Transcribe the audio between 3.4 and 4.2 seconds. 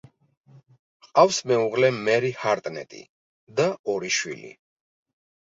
და ორი